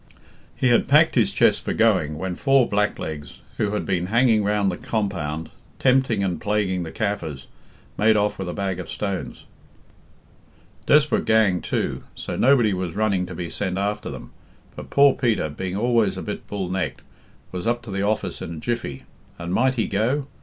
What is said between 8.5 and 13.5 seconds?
bag of stones. Desperate gang, too; so nobody was running to be